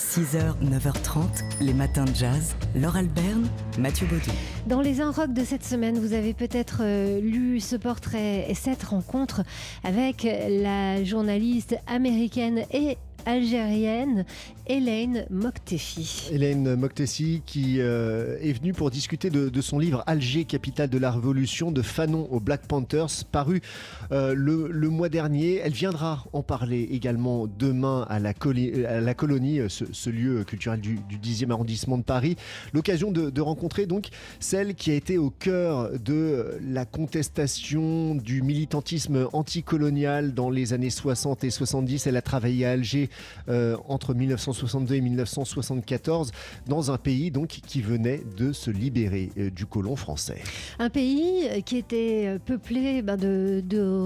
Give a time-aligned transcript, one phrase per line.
[0.00, 2.56] 6h, 9h30, les matins de jazz.
[2.74, 3.46] Laure Alberne,
[3.78, 4.30] Mathieu Baudou.
[4.66, 8.54] Dans les Un Rock de cette semaine, vous avez peut-être euh, lu ce portrait et
[8.54, 9.42] cette rencontre
[9.84, 14.24] avec la journaliste américaine et algérienne
[14.66, 16.30] Hélène Moktefi.
[16.32, 21.10] Hélène Moktefi qui euh, est venue pour discuter de, son livre Alger, capitale de la
[21.10, 23.60] révolution, de Fanon aux Black Panthers, paru
[24.12, 25.56] euh, le, mois dernier.
[25.56, 31.50] Elle viendra en parler également demain à la, colonie, euh, ce, lieu culturel du, 10e
[31.50, 32.36] arrondissement de Paris.
[32.72, 38.42] L'occasion de, de, rencontrer donc celle qui a été au cœur de la contestation du
[38.42, 42.06] militantisme anticolonial dans les années 60 et 70.
[42.06, 43.09] Elle a travaillé à Alger
[43.48, 46.32] euh, entre 1962 et 1974
[46.66, 50.42] dans un pays donc qui venait de se libérer euh, du colon français.
[50.78, 53.62] Un pays qui était peuplé ben, de,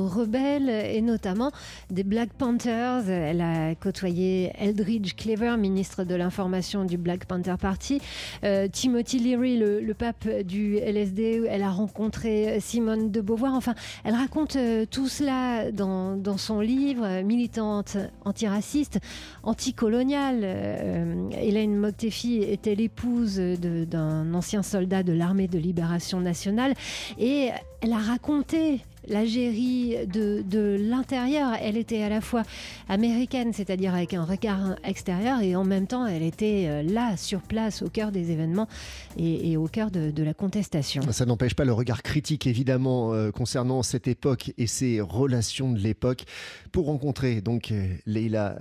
[0.06, 1.50] rebelles et notamment
[1.90, 3.08] des Black Panthers.
[3.08, 8.00] Elle a côtoyé Eldridge Cleaver, ministre de l'information du Black Panther Party,
[8.44, 11.44] euh, Timothy Leary, le, pape du LSD.
[11.48, 13.54] Elle a rencontré Simone de Beauvoir.
[13.54, 14.56] Enfin, elle raconte
[14.90, 18.93] tout cela dans son livre, militante antiraciste
[19.42, 20.40] anticoloniale.
[20.42, 26.74] Euh, Hélène Moktefi était l'épouse d'un ancien soldat de l'armée de libération nationale
[27.18, 31.52] et elle a raconté l'Algérie de, de l'intérieur.
[31.60, 32.42] Elle était à la fois
[32.88, 37.40] américaine, c'est-à-dire avec un regard extérieur, et en même temps, elle était euh, là, sur
[37.40, 38.68] place, au cœur des événements
[39.16, 41.02] et, au cœur de, la contestation.
[41.10, 45.78] Ça n'empêche pas le regard critique, évidemment, euh, concernant cette époque et ses relations de
[45.78, 46.24] l'époque.
[46.72, 48.56] Pour rencontrer donc euh, Leila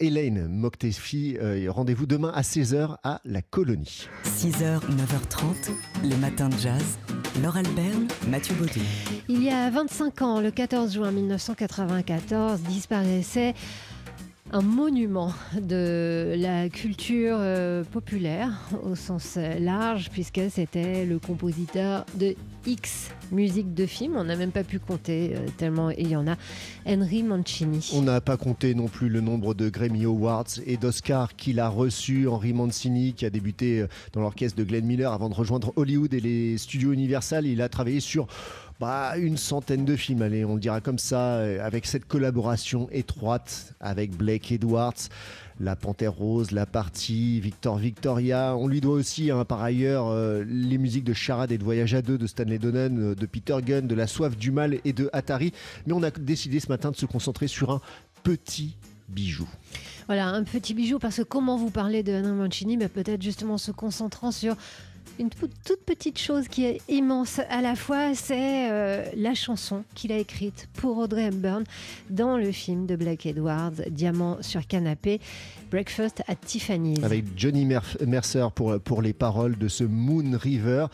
[0.00, 1.36] Hélène Moktefi,
[1.68, 4.08] rendez-vous demain à 16h à la Colonie.
[4.24, 5.72] 6h, 9h30,
[6.04, 6.98] les matins de jazz.
[7.40, 8.80] Laure Alberne, Mathieu Baudou.
[9.28, 13.54] Il y a 25 ans, le 14 juin 1994, disparaissait
[14.52, 18.50] un monument de la culture euh, populaire
[18.84, 22.34] au sens large, puisque c'était le compositeur de
[22.66, 24.14] X musique de film.
[24.16, 26.36] On n'a même pas pu compter euh, tellement il y en a.
[26.86, 27.90] Henry Mancini.
[27.94, 31.68] On n'a pas compté non plus le nombre de Grammy Awards et d'Oscars qu'il a
[31.68, 32.28] reçu.
[32.28, 36.12] Henry Mancini, qui a débuté euh, dans l'orchestre de Glenn Miller avant de rejoindre Hollywood
[36.12, 37.46] et les studios Universal.
[37.46, 38.26] Il a travaillé sur
[38.82, 42.88] bah, une centaine de films, allez, on le dira comme ça, euh, avec cette collaboration
[42.90, 44.96] étroite avec Blake Edwards,
[45.60, 48.56] La Panthère Rose, La Partie, Victor Victoria.
[48.56, 51.94] On lui doit aussi, hein, par ailleurs, euh, les musiques de Charade et de Voyage
[51.94, 54.92] à deux de Stanley Donen, euh, de Peter Gunn, de La Soif du Mal et
[54.92, 55.52] de Atari.
[55.86, 57.80] Mais on a décidé ce matin de se concentrer sur un
[58.24, 58.74] petit
[59.08, 59.48] bijou.
[60.08, 63.58] Voilà, un petit bijou, parce que comment vous parlez de Anna Mancini mais Peut-être justement
[63.58, 64.56] se concentrant sur
[65.18, 70.12] une toute petite chose qui est immense à la fois, c'est euh, la chanson qu'il
[70.12, 71.64] a écrite pour Audrey Hepburn
[72.10, 75.20] dans le film de Black Edwards, Diamant sur canapé,
[75.70, 77.04] Breakfast at Tiffany's.
[77.04, 77.66] Avec Johnny
[78.06, 80.86] Mercer pour, pour les paroles de ce Moon River.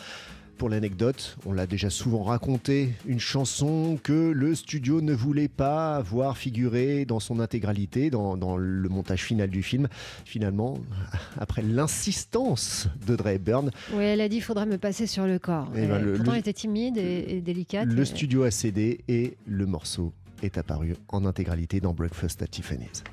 [0.58, 6.00] Pour l'anecdote, on l'a déjà souvent raconté, une chanson que le studio ne voulait pas
[6.00, 9.86] voir figurer dans son intégralité, dans, le montage final du film.
[10.24, 10.78] Finalement,
[11.38, 13.70] après l'insistance de Dre Byrne.
[13.92, 15.68] Oui, elle a dit il faudra me passer sur le corps.
[15.76, 17.86] Et eh ben, pourtant, elle était timide et, délicate.
[17.86, 23.04] Le studio a cédé et le morceau est apparu en intégralité dans Breakfast at Tiffany's.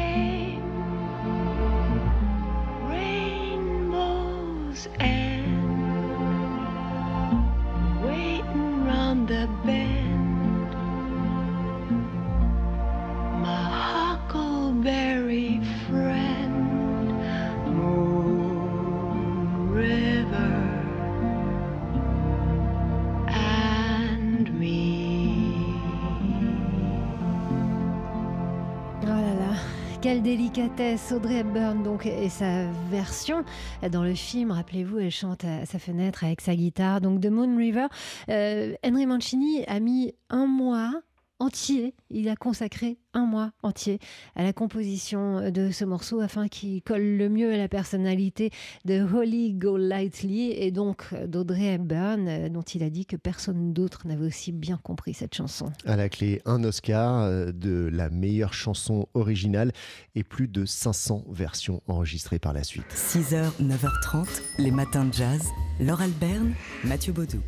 [30.14, 33.44] Délicatesse Audrey Hepburn donc et sa version
[33.90, 34.52] dans le film.
[34.52, 37.00] Rappelez-vous, elle chante à sa fenêtre avec sa guitare.
[37.00, 37.86] Donc The Moon River.
[38.28, 40.92] Euh, Henry Mancini a mis un mois
[41.38, 43.98] entier, il a consacré un mois entier
[44.34, 48.50] à la composition de ce morceau afin qu'il colle le mieux à la personnalité
[48.84, 54.06] de Holly Golightly et donc d'Audrey Hepburn, euh, dont il a dit que personne d'autre
[54.06, 55.72] n'avait aussi bien compris cette chanson.
[55.84, 59.72] À la clé, un Oscar euh, de la meilleure chanson originale
[60.14, 62.86] et plus de 500 versions enregistrées par la suite.
[62.94, 64.26] 6h, 9h30,
[64.58, 65.48] les matins de jazz.
[65.80, 66.54] Laure Alberne,
[66.84, 67.40] Mathieu Baudou.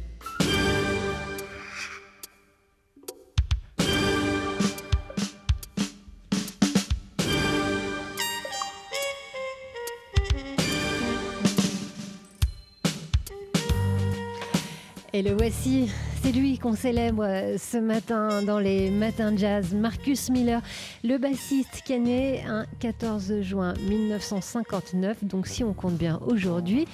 [15.14, 15.88] Et le voici,
[16.22, 17.24] c'est lui qu'on célèbre
[17.56, 20.60] ce matin dans les matins jazz, Marcus Miller,
[21.02, 25.24] le bassiste qui est né un 14 juin 1959.
[25.24, 26.86] Donc si on compte bien aujourd'hui,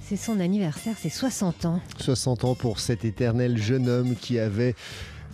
[0.00, 1.80] c'est son anniversaire, c'est 60 ans.
[1.98, 4.74] 60 ans pour cet éternel jeune homme qui avait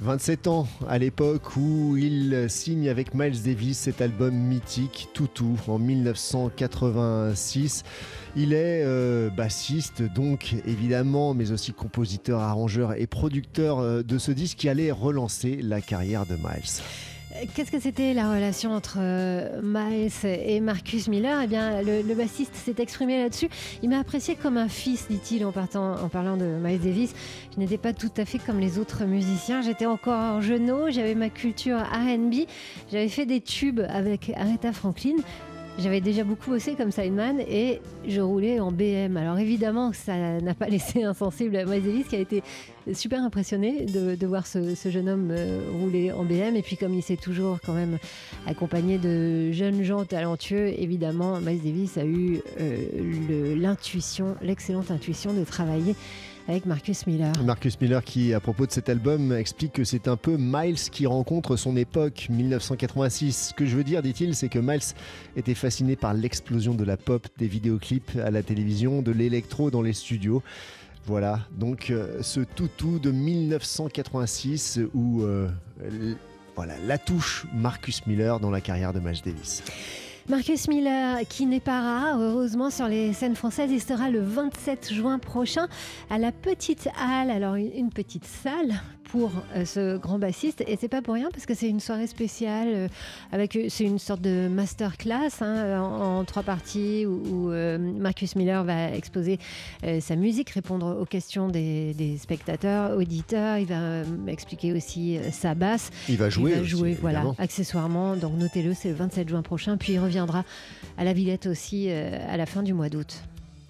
[0.00, 5.79] 27 ans à l'époque où il signe avec Miles Davis cet album mythique Toutou en
[5.79, 7.83] 1986.
[8.37, 14.31] Il est euh, bassiste donc évidemment, mais aussi compositeur, arrangeur et producteur euh, de ce
[14.31, 16.83] disque qui allait relancer la carrière de Miles.
[17.55, 21.40] Qu'est-ce que c'était la relation entre euh, Miles et Marcus Miller?
[21.44, 23.49] Eh bien, le, bassiste s'est exprimé là-dessus.
[23.82, 27.14] Il m'a apprécié comme un fils, dit-il en, parlant de Miles Davis.
[27.55, 29.62] Je n'étais pas tout à fait comme les autres musiciens.
[29.62, 32.46] J'étais encore jeune, j'avais ma culture RB.
[32.90, 35.17] J'avais fait des tubes avec Aretha Franklin.
[35.79, 39.17] J'avais déjà beaucoup bossé comme sideman et je roulais en BM.
[39.17, 42.43] Alors évidemment, ça n'a pas laissé insensible à Miles qui a été
[42.93, 46.57] super impressionné de, voir ce, jeune homme euh, rouler en BM.
[46.57, 47.99] Et puis comme il s'est toujours quand même
[48.45, 55.45] accompagné de jeunes gens talentueux, évidemment, Miles Davis a eu euh, l'intuition, l'excellente intuition de
[55.45, 55.95] travailler
[56.49, 57.33] avec Marcus Miller.
[57.45, 61.06] Marcus Miller qui, à propos de cet album, explique que c'est un peu Miles qui
[61.06, 63.49] rencontre son époque, 1986.
[63.50, 64.81] Ce que je veux dire, dit-il, c'est que Miles
[65.37, 69.83] était fasciné par l'explosion de la pop, des vidéoclips à la télévision, de l'électro dans
[69.83, 70.43] les studios.
[71.05, 75.49] Voilà, donc euh, ce toutou de 1986 où euh,
[76.55, 79.62] voilà la touche Marcus Miller dans la carrière de Miles Davis.
[80.29, 84.93] Marcus Miller, qui n'est pas rare, heureusement, sur les scènes françaises, il sera le 27
[84.93, 85.69] juin prochain
[86.11, 87.31] à la Petite Halle.
[87.31, 88.75] Alors, une petite salle
[89.09, 90.63] pour euh, ce grand bassiste.
[90.67, 92.89] Et c'est pas pour rien parce que c'est une soirée spéciale euh,
[93.33, 97.49] avec euh, c'est une sorte de masterclass hein, en, trois parties où,
[97.99, 99.39] Marcus Miller va exposer
[100.01, 103.59] sa musique, répondre aux questions des, spectateurs, auditeurs.
[103.59, 105.91] Il va expliquer aussi sa basse.
[106.09, 106.53] Il va jouer.
[106.53, 108.17] Il va jouer, voilà, accessoirement.
[108.17, 109.77] Donc notez-le, c'est le 27 juin prochain.
[109.77, 110.45] Puis il reviendra
[110.99, 113.23] à la Villette aussi à la fin du mois d'août.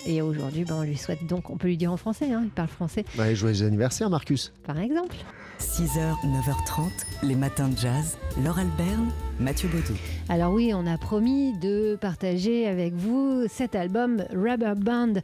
[0.07, 2.51] Et aujourd'hui, ben, on lui souhaite donc, on peut lui dire en français, hein, il
[2.51, 3.05] parle français.
[3.17, 4.53] Bah, joyeux anniversaire, Marcus.
[4.65, 5.17] Par exemple.
[5.61, 6.89] 6h, 9h30,
[7.25, 8.17] les matins de jazz.
[8.45, 9.11] Laure Alberne,
[9.41, 9.99] Mathieu Baudou.
[10.29, 15.15] Alors oui, on a promis de partager avec vous cet album Rubber Band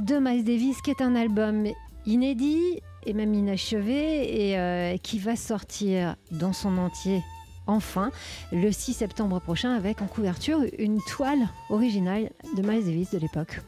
[0.00, 1.66] de Miles Davis, qui est un album
[2.06, 7.22] inédit et même inachevé et euh, qui va sortir dans son entier
[7.68, 8.10] enfin
[8.50, 13.60] le 6 septembre prochain avec en couverture une toile originale de Miles Davis de l'époque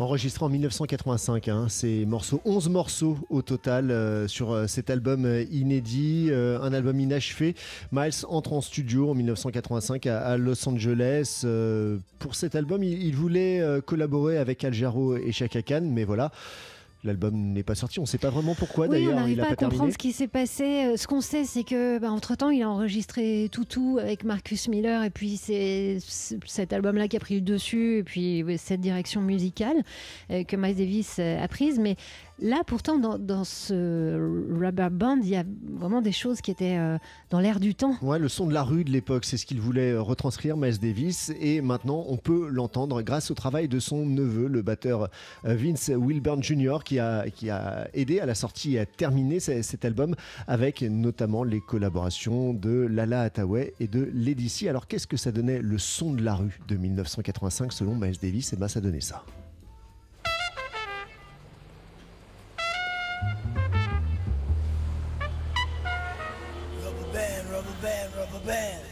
[0.00, 1.48] enregistré en 1985.
[1.48, 1.66] Hein.
[1.68, 6.98] Ces morceaux, 11 morceaux au total euh, sur euh, cet album euh, inédit, un album
[7.00, 7.54] inachevé.
[7.92, 11.44] Miles entre en studio en 1985 à, Los Angeles.
[12.18, 16.30] pour cet album, il, il voulait collaborer avec Al Jarreau et Chaka Khan, mais voilà.
[17.02, 19.14] L'album n'est pas sorti, on ne sait pas vraiment pourquoi d'ailleurs.
[19.14, 20.84] On n'arrive pas, à comprendre ce qui s'est passé.
[20.84, 24.68] Euh, ce qu'on sait, c'est que bah, entre temps, il a enregistré Toutou avec Marcus
[24.68, 25.98] Miller, et puis c'est
[26.44, 29.76] cet album-là qui a pris le dessus, et puis cette direction musicale
[30.30, 31.78] euh, que Miles Davis euh, a prise.
[31.78, 31.96] Mais
[32.40, 35.44] Là, pourtant, dans, ce rubber band, il y a
[35.74, 36.78] vraiment des choses qui étaient
[37.30, 37.96] dans l'air du temps.
[38.02, 41.32] Ouais, le son de la rue de l'époque, c'est ce qu'il voulait retranscrire, Miles Davis.
[41.40, 45.10] Et maintenant, on peut l'entendre grâce au travail de son neveu, le batteur
[45.44, 49.84] Vince Wilburn Jr., qui a, qui a aidé à la sortie et à terminer cet
[49.84, 50.14] album
[50.46, 54.68] avec notamment les collaborations de Lala Hathaway et de Lady C.
[54.68, 58.52] Alors qu'est-ce que ça donnait le son de la rue de 1985 selon Miles Davis?
[58.52, 59.24] Et eh bien ça donnait ça.
[68.46, 68.89] band.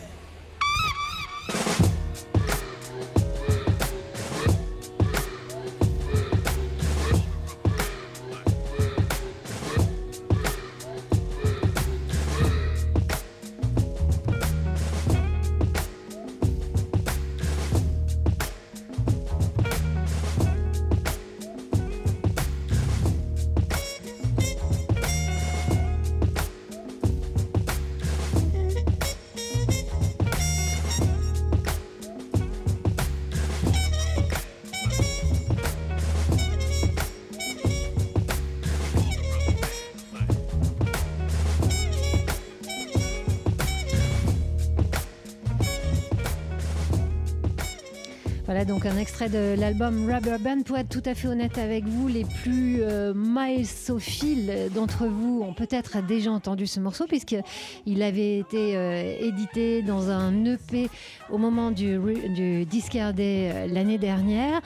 [48.59, 50.63] Voilà donc un extrait de l'album Rubber Band.
[50.63, 55.55] Pour être tout à fait honnête avec vous, les plus euh, milesophiles d'entre vous ont
[55.55, 60.91] peut-être déjà entendu ce morceau puisqu'il avait été euh, édité dans un EP
[61.31, 62.01] au moment du,
[62.35, 64.61] du Discard Day euh, l'année dernière.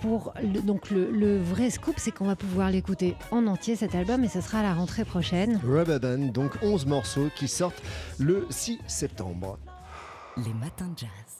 [0.00, 3.94] Pour le, donc le, le vrai scoop, c'est qu'on va pouvoir l'écouter en entier cet
[3.94, 5.60] album et ce sera à la rentrée prochaine.
[5.64, 7.80] Rubber Band, donc 11 morceaux qui sortent
[8.18, 9.56] le 6 septembre.
[10.36, 11.37] Les matins de jazz.